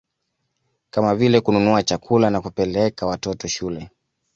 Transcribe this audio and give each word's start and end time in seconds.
Kama 0.89 1.15
vile 1.15 1.41
kununua 1.41 1.83
chakula 1.83 2.29
na 2.29 2.41
kupeleka 2.41 3.05
watoto 3.05 3.47
shule 3.47 3.89